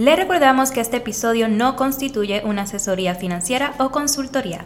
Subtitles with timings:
[0.00, 4.64] Le recordamos que este episodio no constituye una asesoría financiera o consultoría.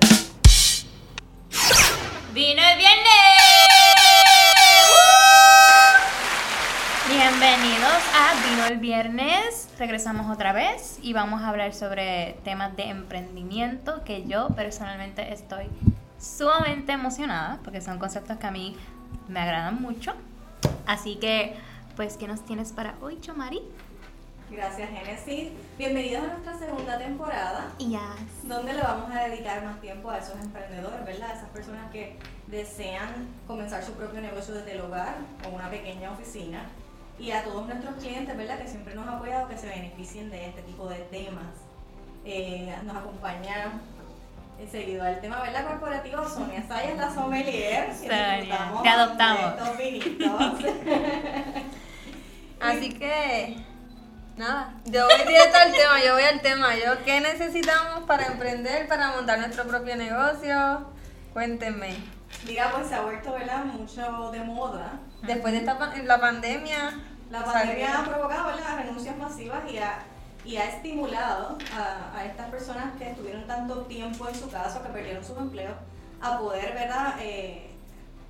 [2.33, 3.11] ¡Vino el viernes!
[7.09, 9.71] Bienvenidos a Vino el viernes.
[9.77, 15.65] Regresamos otra vez y vamos a hablar sobre temas de emprendimiento que yo personalmente estoy
[16.17, 18.77] sumamente emocionada porque son conceptos que a mí
[19.27, 20.13] me agradan mucho.
[20.87, 21.57] Así que,
[21.97, 23.63] pues, ¿qué nos tienes para hoy, Chomari?
[24.51, 25.51] Gracias, Genesis.
[25.79, 27.99] Bienvenidos a nuestra segunda temporada, Yes.
[28.45, 31.35] donde le vamos a dedicar más tiempo a esos emprendedores, ¿verdad?
[31.35, 36.67] Esas personas que desean comenzar su propio negocio desde el hogar o una pequeña oficina.
[37.19, 38.59] Y a todos nuestros clientes, ¿verdad?
[38.59, 41.47] Que siempre nos han apoyado, que se beneficien de este tipo de temas.
[42.25, 43.81] Eh, nos acompaña
[44.59, 45.67] eh, seguido al tema, ¿verdad?
[45.67, 47.93] Corporativo, Sonia Sayas, la sommelier.
[47.95, 49.55] Sonia, te adoptamos.
[49.59, 50.65] estos.
[52.61, 53.57] Así que,
[54.37, 56.75] nada, yo voy directo al tema, yo voy al tema.
[56.75, 60.87] Yo, ¿qué necesitamos para emprender, para montar nuestro propio negocio?
[61.33, 61.97] Cuéntenme.
[62.47, 63.65] Mira, pues se ha vuelto, ¿verdad?
[63.65, 64.93] Mucho de moda.
[65.23, 67.01] Después de esta, la pandemia,
[67.31, 68.77] La pandemia ha provocado ¿verdad?
[68.77, 69.99] renuncias masivas y ha,
[70.45, 74.91] y ha estimulado a, a estas personas que estuvieron tanto tiempo en su casa, que
[74.91, 75.75] perdieron sus empleos,
[76.21, 77.15] a poder ¿verdad?
[77.21, 77.71] Eh,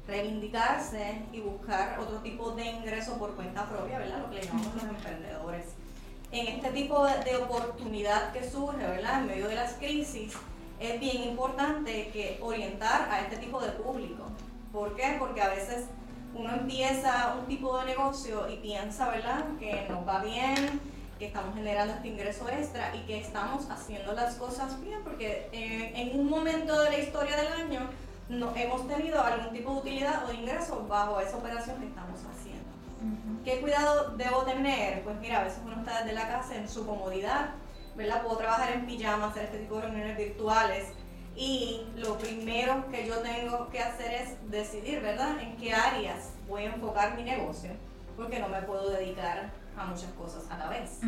[0.07, 4.19] reivindicarse y buscar otro tipo de ingreso por cuenta propia, ¿verdad?
[4.19, 5.67] lo que le llamamos los emprendedores.
[6.35, 9.21] En este tipo de, oportunidad que surge ¿verdad?
[9.21, 10.33] en medio de las crisis,
[10.81, 14.25] es bien importante que orientar a este tipo de público.
[14.73, 15.15] ¿Por qué?
[15.21, 15.85] Porque a veces
[16.35, 20.81] uno empieza un tipo de negocio y piensa, ¿verdad?, que nos va bien,
[21.21, 25.93] que estamos generando este ingreso extra y que estamos haciendo las cosas bien, porque eh,
[25.95, 27.89] en un momento de la historia del año
[28.29, 32.19] no, hemos tenido algún tipo de utilidad o de ingreso bajo esa operación que estamos
[32.19, 32.44] haciendo.
[33.45, 35.03] ¿Qué cuidado debo tener?
[35.03, 37.51] Pues mira, a veces uno está desde la casa en su comodidad,
[37.95, 38.23] ¿verdad?
[38.23, 40.89] Puedo trabajar en pijama, hacer este tipo de reuniones virtuales
[41.36, 45.39] y lo primero que yo tengo que hacer es decidir, ¿verdad?
[45.41, 47.70] En qué áreas voy a enfocar mi negocio,
[48.17, 51.01] porque no me puedo dedicar a muchas cosas a la vez.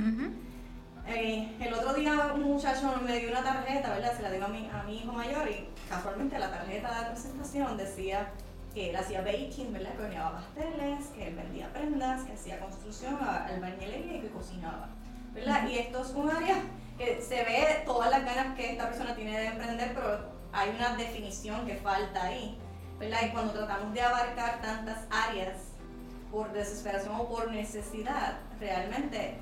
[1.07, 4.15] Eh, el otro día un muchacho me dio una tarjeta, ¿verdad?
[4.15, 7.79] Se la dio a mi, a mi hijo mayor y casualmente la tarjeta de presentación
[7.79, 8.29] decía
[8.77, 9.95] que él hacía baking, ¿verdad?
[9.97, 14.91] Que horneaba pasteles, que él vendía prendas, que hacía construcción, albañilería y que cocinaba,
[15.33, 15.67] ¿verdad?
[15.67, 16.57] Y esto es un área
[16.99, 20.19] que se ve todas las ganas que esta persona tiene de emprender, pero
[20.53, 22.59] hay una definición que falta ahí,
[22.99, 23.21] ¿verdad?
[23.27, 25.57] Y cuando tratamos de abarcar tantas áreas
[26.31, 29.39] por desesperación o por necesidad, realmente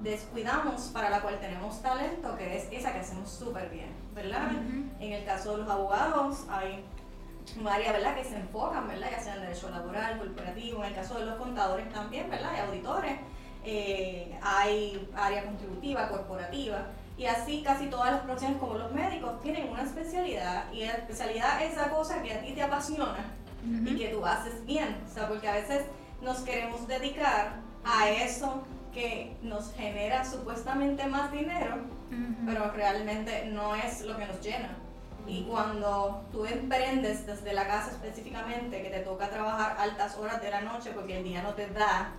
[0.00, 4.50] descuidamos para la cual tenemos talento, que es esa que hacemos súper bien, ¿verdad?
[4.98, 6.86] En el caso de los abogados hay
[7.68, 11.18] área, ¿verdad?, que se enfocan, ¿verdad?, ya sea en derecho laboral, corporativo, en el caso
[11.18, 13.16] de los contadores también, ¿verdad?, y auditores,
[13.64, 16.86] eh, hay área contributiva, corporativa,
[17.16, 21.62] y así casi todas las profesiones como los médicos tienen una especialidad, y la especialidad
[21.62, 23.34] es esa cosa que a ti te apasiona
[23.84, 25.84] y que tú haces bien, o sea, porque a veces
[26.22, 28.62] nos queremos dedicar a eso
[28.94, 31.76] que nos genera supuestamente más dinero,
[32.46, 34.76] pero realmente no es lo que nos llena.
[35.28, 40.50] Y cuando tú emprendes desde la casa específicamente, que te toca trabajar altas horas de
[40.50, 42.12] la noche porque el día no te da,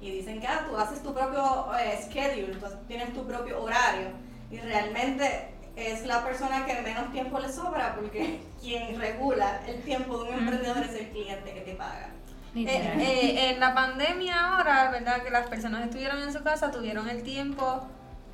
[0.00, 4.08] y dicen que ah, tú haces tu propio eh, schedule, tú tienes tu propio horario,
[4.50, 10.24] y realmente es la persona que menos tiempo le sobra porque quien regula el tiempo
[10.24, 12.10] de un emprendedor es el cliente que te paga.
[12.54, 15.22] eh, eh, en la pandemia ahora, ¿verdad?
[15.22, 17.86] Que las personas estuvieron en su casa, tuvieron el tiempo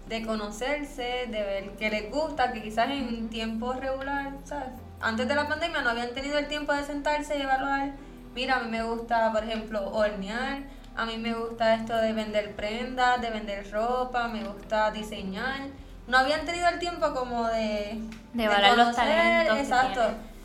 [0.08, 4.68] de conocerse, de ver qué les gusta, que quizás en tiempo regular, ¿sabes?
[5.00, 7.92] Antes de la pandemia no habían tenido el tiempo de sentarse y evaluar,
[8.34, 10.62] mira, a mí me gusta, por ejemplo, hornear,
[10.96, 15.60] a mí me gusta esto de vender prendas, de vender ropa, me gusta diseñar.
[16.06, 17.98] No habían tenido el tiempo como de...
[18.34, 20.00] De evaluar los conocer, talentos Exacto.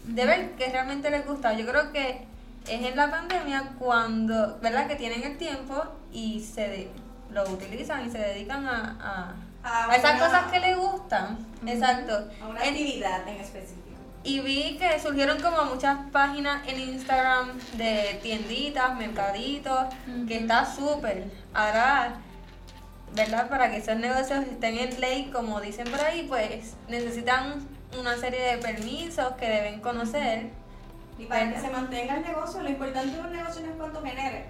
[0.05, 1.53] De ver qué realmente les gusta.
[1.53, 2.25] Yo creo que
[2.67, 4.87] es en la pandemia cuando, ¿verdad?
[4.87, 6.91] Que tienen el tiempo y se de-
[7.31, 9.33] lo utilizan y se dedican a, a,
[9.69, 11.37] A a esas cosas que les gustan.
[11.65, 12.27] Exacto.
[12.41, 13.79] A una En- actividad en específico.
[14.23, 19.85] y vi que surgieron como muchas páginas en Instagram de tienditas, mercaditos,
[20.27, 21.25] que está súper.
[21.53, 22.15] Ahora,
[23.13, 23.49] ¿verdad?
[23.49, 27.65] Para que esos negocios estén en ley, como dicen por ahí, pues necesitan
[27.99, 30.49] una serie de permisos que deben conocer.
[31.17, 34.01] Y para que se mantenga el negocio, lo importante de un negocio no es cuánto
[34.03, 34.45] genere,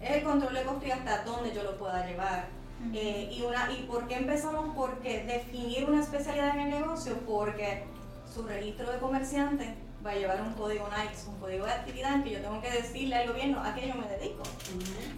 [0.00, 2.46] es el control de costo y hasta dónde yo lo pueda llevar.
[2.94, 4.74] Eh, y, una, ¿Y por qué empezamos?
[4.74, 7.84] Porque definir una especialidad en el negocio, porque
[8.32, 9.74] su registro de comerciante
[10.04, 12.70] va a llevar un código NICE, un código de actividad en que yo tengo que
[12.70, 14.42] decirle al gobierno a qué yo me dedico.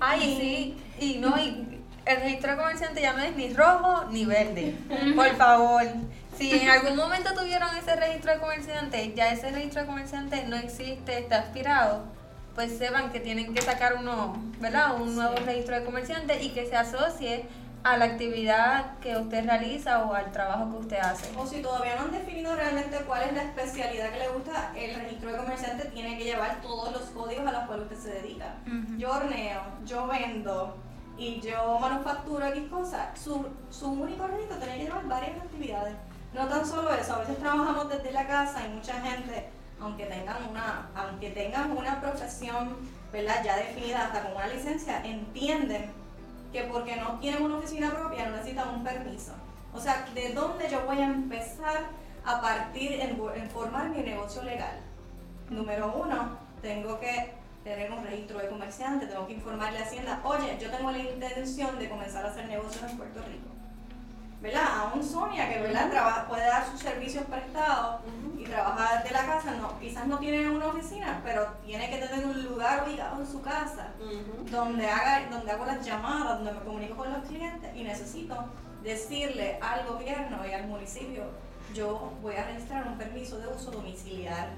[0.00, 4.25] Ay, sí, y no, y el registro de comerciante ya no es ni rojo ni
[4.26, 4.75] verde.
[5.14, 5.82] Por favor.
[6.37, 10.56] Si en algún momento tuvieron ese registro de comerciante, ya ese registro de comerciante no
[10.56, 12.05] existe, está expirado,
[12.55, 15.01] pues sepan que tienen que sacar uno, ¿verdad?
[15.01, 17.47] Un nuevo registro de comerciante y que se asocie
[17.83, 21.37] a la actividad que usted realiza o al trabajo que usted hace.
[21.37, 24.95] O si todavía no han definido realmente cuál es la especialidad que le gusta, el
[24.95, 28.55] registro de comerciante tiene que llevar todos los códigos a los cuales usted se dedica.
[28.97, 30.79] Yo horneo, yo vendo
[31.19, 33.19] y yo manufacturo X cosas.
[33.19, 35.95] Su, su único registro tiene que llevar varias actividades.
[36.33, 40.49] No tan solo eso, a veces trabajamos desde la casa y mucha gente, aunque tengan
[40.50, 42.76] una, aunque tengan una profesión
[43.12, 43.44] ¿verdad?
[43.44, 45.91] ya definida hasta con una licencia, entienden
[46.53, 49.32] que porque no tienen una oficina propia no necesitan un permiso.
[49.73, 51.88] O sea, ¿de dónde yo voy a empezar
[52.25, 53.19] a partir en,
[53.50, 54.81] formar mi negocio legal?
[55.50, 57.35] Número uno, tengo que
[57.65, 61.79] tener un registro de comerciante, tengo que informarle a Hacienda, oye, yo tengo la intención
[61.79, 63.54] de comenzar a hacer negocios en Puerto Rico.
[64.44, 64.67] ¿Verdad?
[64.76, 66.29] Aún Sonia, que ¿verdad?
[66.29, 68.02] puede dar sus servicios prestados
[68.37, 72.26] y trabajar desde la casa, no, quizás no tiene una oficina, pero tiene que tener
[72.26, 73.88] un lugar ubicado en su casa
[74.50, 78.37] donde, haga, donde hago las llamadas, donde me comunico con los clientes y necesito
[78.82, 81.23] decirle al gobierno y al municipio,
[81.73, 84.49] yo voy a registrar un permiso de uso domiciliar.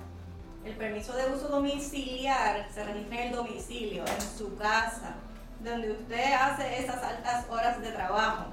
[0.64, 5.14] El permiso de uso domiciliar se registra en el domicilio, en su casa,
[5.60, 8.46] donde usted hace esas altas horas de trabajo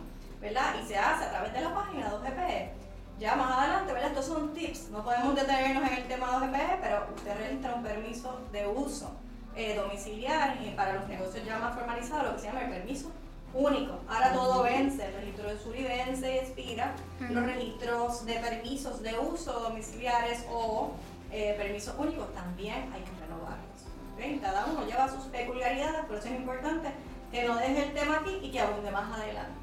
[0.44, 0.76] ¿verdad?
[0.82, 2.70] Y se hace a través de la página 2GPE.
[3.18, 4.10] Ya más adelante, ¿verdad?
[4.10, 4.90] Estos son tips.
[4.90, 9.12] No podemos detenernos en el tema 2GPE, pero usted registra un permiso de uso
[9.56, 13.12] eh, domiciliar y para los negocios ya más formalizados, lo que se llama el permiso
[13.54, 14.00] único.
[14.10, 16.94] Ahora todo vence, el registro de Suri vence y expira.
[17.30, 20.92] Los registros de permisos de uso domiciliares o
[21.32, 24.42] eh, permisos únicos también hay que renovarlos.
[24.42, 26.90] Cada uno lleva sus peculiaridades, por eso es importante
[27.32, 29.63] que no deje el tema aquí y que abunde más adelante.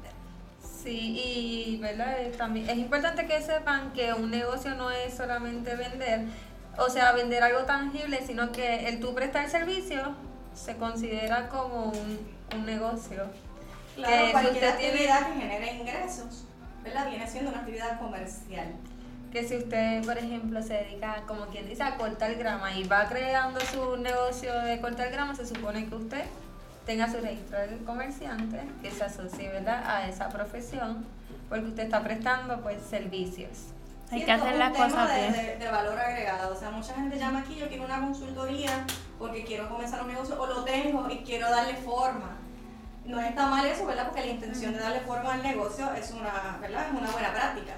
[0.83, 2.17] Sí, y ¿verdad?
[2.37, 6.21] También es importante que sepan que un negocio no es solamente vender,
[6.77, 10.15] o sea, vender algo tangible, sino que el tú prestar servicio
[10.55, 13.27] se considera como un, negocio.
[13.95, 16.45] Claro, que cualquier actividad que genere ingresos,
[16.83, 17.09] ¿verdad?
[17.09, 18.73] Viene siendo una actividad comercial.
[19.31, 23.07] Que si usted, por ejemplo, se dedica, como quien dice, a cortar grama y va
[23.07, 26.25] creando su negocio de cortar grama, se supone que usted
[26.85, 29.83] tenga su registro de comerciante que se asocie ¿verdad?
[29.85, 31.05] a esa profesión
[31.49, 33.49] porque usted está prestando pues servicios.
[34.11, 36.53] Hay que hacer las cosas de, de, valor agregado.
[36.53, 38.85] O sea, mucha gente llama aquí, yo quiero una consultoría
[39.17, 42.37] porque quiero comenzar un negocio o lo tengo y quiero darle forma.
[43.05, 44.07] No está mal eso, ¿verdad?
[44.07, 46.87] Porque la intención de darle forma al negocio es una, ¿verdad?
[46.87, 47.73] Es una buena práctica.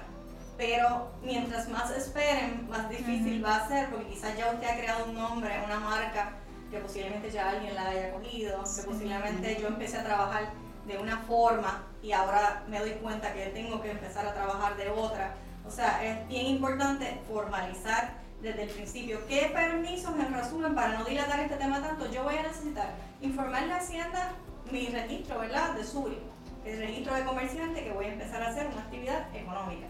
[0.56, 5.04] Pero mientras más esperen, más difícil va a ser porque quizás ya usted ha creado
[5.06, 6.32] un nombre, una marca
[6.74, 10.50] que posiblemente ya alguien la haya cogido, que posiblemente yo empecé a trabajar
[10.86, 14.90] de una forma y ahora me doy cuenta que tengo que empezar a trabajar de
[14.90, 15.34] otra.
[15.66, 21.04] O sea, es bien importante formalizar desde el principio qué permisos en resumen para no
[21.04, 22.90] dilatar este tema tanto yo voy a necesitar
[23.22, 24.32] informarle a Hacienda
[24.70, 25.74] mi registro, ¿verdad?
[25.74, 26.18] De SURI,
[26.64, 29.86] el registro de comerciante que voy a empezar a hacer una actividad económica.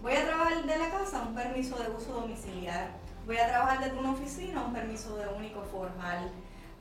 [0.00, 2.99] Voy a trabajar de la casa un permiso de uso domiciliar
[3.30, 6.32] voy a trabajar desde una oficina, un permiso de único formal.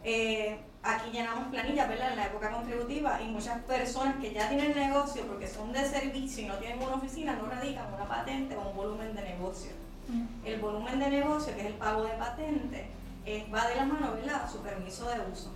[0.04, 2.10] Eh, aquí llenamos planillas, ¿verdad?
[2.10, 6.46] En la época contributiva y muchas personas que ya tienen negocio porque son de servicio
[6.46, 9.70] y no tienen una oficina no radican una patente o un volumen de negocio.
[10.08, 10.26] Mm.
[10.44, 12.88] El volumen de negocio, que es el pago de patente,
[13.54, 14.50] va de la mano, ¿verdad?
[14.52, 15.52] Su permiso de uso.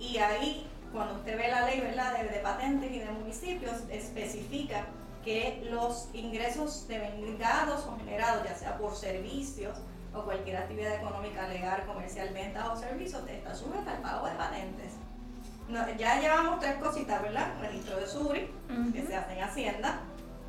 [0.00, 2.16] Y ahí, cuando usted ve la ley, ¿verdad?
[2.16, 4.86] De, de patentes y de municipios, especifica
[5.22, 9.76] que los ingresos devengados o generados, ya sea por servicios,
[10.18, 14.92] o cualquier actividad económica, legal, comercial, venta o servicios está sujeta al pago de patentes.
[15.98, 17.52] ya llevamos tres cositas, ¿verdad?
[17.60, 18.50] Registro de SURI,
[18.92, 20.00] que se hace en Hacienda,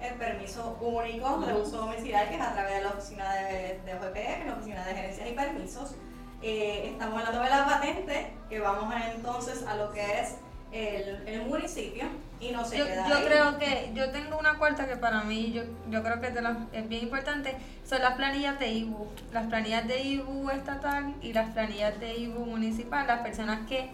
[0.02, 3.94] el permiso único de uso domiciliario, que es a través de la oficina de, de
[3.96, 5.96] OGP, que es la oficina de gerencias y permisos.
[6.42, 10.36] Eh, estamos hablando de la patente, que vamos entonces a lo que es
[10.72, 12.06] el, el municipio
[12.40, 15.52] y no se yo, queda yo creo que yo tengo una cuarta que para mí
[15.52, 16.28] yo, yo creo que
[16.72, 17.56] es, bien importante
[17.86, 19.08] son las planillas de IBU.
[19.34, 23.08] Las planillas de IBU estatal y las planillas de IBU municipal.
[23.08, 23.90] Las personas que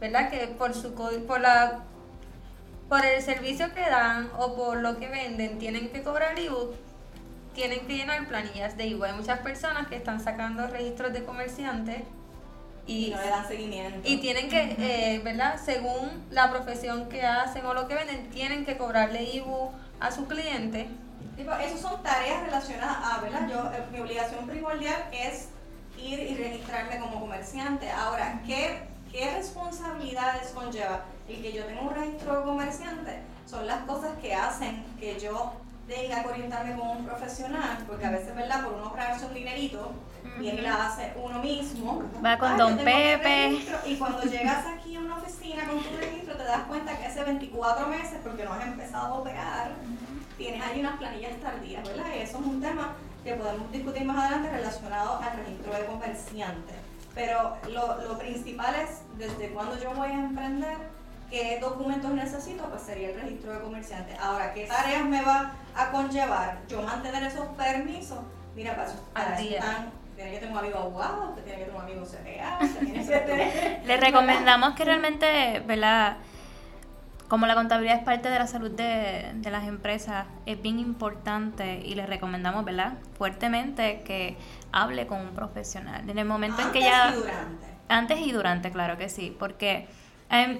[0.00, 0.94] verdad que por su
[1.26, 1.80] por la
[2.88, 6.72] por el servicio que dan o por lo que venden tienen que cobrar IBU
[7.54, 9.04] tienen que llenar planillas de IBU.
[9.04, 12.02] Hay muchas personas que están sacando registros de comerciantes
[12.86, 14.08] y, no le dan seguimiento.
[14.08, 15.60] Y tienen que, eh, ¿verdad?
[15.62, 19.70] Según la profesión que hacen o lo que venden, tienen que cobrarle IBU
[20.00, 20.88] a su cliente.
[21.38, 23.48] Esas son tareas relacionadas a, ¿verdad?
[23.48, 25.48] Yo, eh, mi obligación primordial es
[25.96, 27.90] ir y registrarme como comerciante.
[27.90, 33.20] Ahora, ¿qué, qué responsabilidades conlleva el que yo tenga un registro de comerciante?
[33.50, 35.52] son las cosas que hacen que yo
[35.88, 38.62] tenga que orientarme con un profesional, porque a veces, ¿verdad?
[38.62, 39.90] Por uno ahorrarse un dinerito,
[40.40, 42.02] y él la hace uno mismo.
[42.24, 43.48] Va con "Ay, Don Pepe".
[43.50, 47.06] registro", Y cuando llegas aquí a una oficina con tu registro, te das cuenta que
[47.06, 49.72] hace 24 meses, porque no has empezado a operar,
[50.36, 52.06] tienes ahí unas planillas tardías, ¿verdad?
[52.16, 56.74] Y eso es un tema que podemos discutir más adelante relacionado al registro de comerciante.
[57.14, 60.78] Pero lo, lo principal es, desde cuando yo voy a emprender,
[61.28, 64.16] qué documentos necesito, pues sería el registro de comerciante.
[64.20, 68.18] Ahora, ¿qué tareas me va a conllevar yo mantener esos permisos?
[68.56, 71.64] Mira, para eso para eso están, tiene que tener un amigo abogado, usted tiene que
[71.64, 73.82] tener un amigo CPA, usted tiene que tener...
[73.86, 76.18] Les recomendamos que realmente, ¿verdad?
[77.28, 81.80] Como la contabilidad es parte de la salud de, de las empresas, es bien importante
[81.84, 82.94] y les recomendamos, ¿verdad?
[83.16, 84.36] Fuertemente que
[84.72, 86.08] hable con un profesional.
[86.10, 87.10] En el momento en que Antes ya...
[87.10, 87.66] y durante.
[87.88, 89.86] Antes y durante, claro que sí, porque
[90.28, 90.58] em,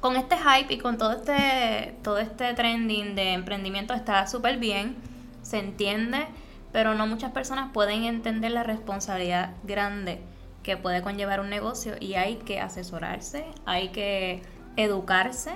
[0.00, 4.96] con este hype y con todo este, todo este trending de emprendimiento está súper bien,
[5.42, 6.26] se entiende,
[6.72, 10.22] pero no muchas personas pueden entender la responsabilidad grande
[10.62, 14.42] que puede conllevar un negocio y hay que asesorarse, hay que
[14.76, 15.52] educarse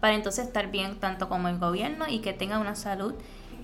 [0.00, 3.14] para entonces estar bien tanto como el gobierno y que tenga una salud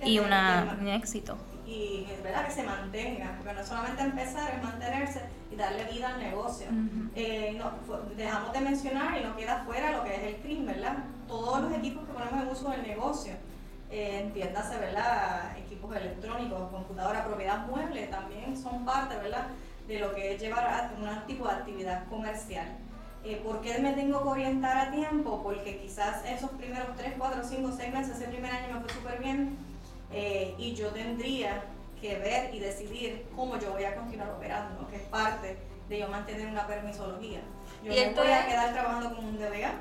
[0.03, 1.37] y una, un éxito.
[1.65, 5.21] y es verdad que se mantenga, porque no solamente empezar, es mantenerse
[5.51, 6.67] y darle vida al negocio.
[7.15, 7.71] Eh, no,
[8.15, 10.97] dejamos de mencionar y no queda fuera lo que es el CRIM, ¿verdad?
[11.27, 13.33] Todos los equipos que ponemos en uso del negocio,
[13.89, 15.57] eh, entiéndase, ¿verdad?
[15.77, 19.45] Equipos electrónicos, computadora, propiedad mueble, también son parte, ¿verdad?
[19.87, 22.65] De lo que es llevar a un tipo de actividad comercial.
[23.23, 25.43] Eh, ¿Por qué me tengo que orientar a tiempo?
[25.43, 29.19] Porque quizás esos primeros 3, 4, 5, 6 meses, ese primer año me fue súper
[29.19, 29.55] bien
[30.11, 31.65] eh, y yo tendría
[32.01, 35.57] que ver y decidir cómo yo voy a continuar operando, que es parte
[35.89, 37.41] de yo mantener una permisología.
[37.83, 39.73] Yo Y me voy a quedar trabajando como un DBA,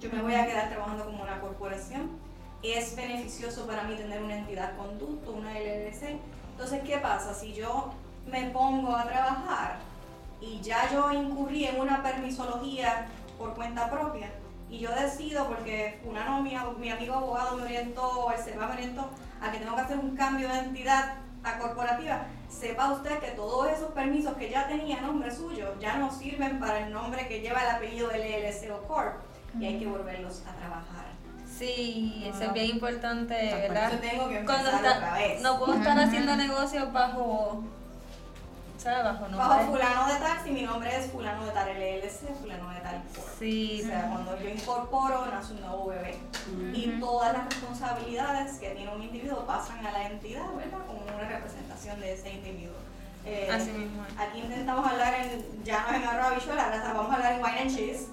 [0.00, 2.18] yo me voy a quedar trabajando como una corporación.
[2.62, 6.18] Es beneficioso para mí tener una entidad conducto, una LLC.
[6.52, 7.32] Entonces, ¿qué pasa?
[7.34, 7.92] Si yo
[8.26, 9.76] me pongo a trabajar
[10.40, 13.06] y ya yo incurrí en una permisología
[13.38, 14.30] por cuenta propia
[14.68, 19.08] y yo decido porque mi, ab- mi amigo abogado me orientó el SEPA me orientó
[19.40, 23.70] a que tengo que hacer un cambio de entidad a corporativa, sepa usted que todos
[23.70, 27.40] esos permisos que ya tenía a nombre suyo ya no sirven para el nombre que
[27.40, 29.14] lleva el apellido LLC o Corp
[29.58, 31.06] y hay que volverlos a trabajar.
[31.58, 33.92] Sí, eso es bien importante, ¿verdad?
[33.92, 35.42] Yo tengo que Cuando está- otra vez.
[35.42, 37.62] no puedo estar haciendo negocios bajo,
[38.78, 39.04] ¿sabes?
[39.04, 39.38] Bajo nombre.
[39.38, 43.02] Bajo fulano de tal, si mi nombre es fulano de tal LLC, fulano de tal.
[43.38, 46.18] Sí, O sea, cuando yo incorporo, nace un nuevo bebé.
[46.72, 50.78] Y todas las responsabilidades que tiene un individuo pasan a la entidad, ¿verdad?
[50.86, 52.76] Como una representación de ese individuo.
[53.26, 54.02] Eh, así mismo.
[54.18, 57.60] Aquí intentamos hablar en, ya no en arroba visual, ahora vamos a hablar en wine
[57.60, 58.08] and cheese.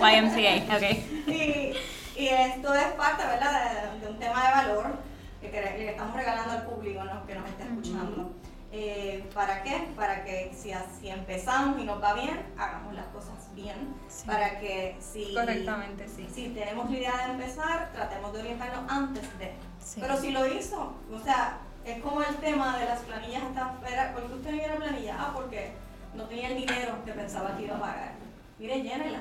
[0.00, 0.84] YMCA, ok.
[1.30, 1.74] Y,
[2.16, 3.92] y esto es parte, ¿verdad?
[3.92, 4.98] De, de un tema de valor
[5.40, 7.26] que, que le estamos regalando al público ¿no?
[7.26, 8.32] que nos está escuchando.
[8.72, 9.88] Eh, ¿Para qué?
[9.96, 13.94] Para que si, si empezamos y nos va bien, hagamos las cosas bien.
[14.08, 14.26] Sí.
[14.26, 16.28] Para que si, Correctamente, sí.
[16.32, 19.52] si tenemos la idea de empezar, tratemos de orientarnos antes de.
[19.84, 20.00] Sí.
[20.00, 21.58] Pero si lo hizo, o sea,
[21.92, 24.80] es como el tema de las planillas hasta era, ¿por qué usted no quiere la
[24.80, 25.16] planilla?
[25.18, 25.72] Ah, porque
[26.14, 28.12] no tenía el dinero que pensaba que iba a pagar.
[28.58, 29.20] Mire, llénela,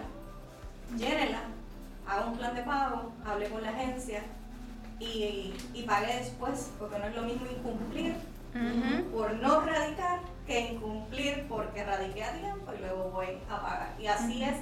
[0.97, 1.41] llénela,
[2.07, 4.23] haga un plan de pago, hable con la agencia
[4.99, 8.15] y, y pague después, porque no es lo mismo incumplir
[8.53, 9.11] Ujú.
[9.11, 13.93] por no radicar que incumplir porque radiqué a tiempo y luego voy a pagar.
[13.99, 14.55] Y así es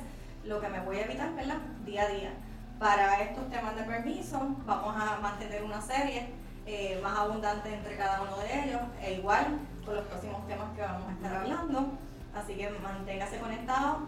[0.43, 1.57] lo que me voy a evitar, ¿verdad?
[1.85, 2.33] Día a día.
[2.77, 6.27] Para estos temas de permiso, vamos a mantener una serie
[6.67, 9.45] eh, más abundante entre cada uno de ellos, e igual
[9.85, 11.87] con los próximos temas que vamos a estar hablando.
[12.35, 13.99] Así que manténgase conectado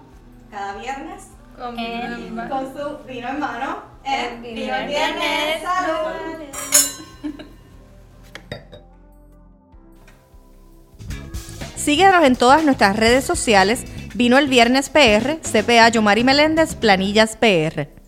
[0.52, 2.32] cada viernes Con Eh,
[2.74, 3.84] su vino en mano.
[4.04, 5.20] en El Vino Vino en Viernes.
[5.20, 5.64] Viernes.
[5.64, 7.46] ¡Salud!
[11.76, 13.86] Síguenos en todas nuestras redes sociales.
[14.16, 17.99] Vino el Viernes PR, CPA Yomari Meléndez, Planillas PR.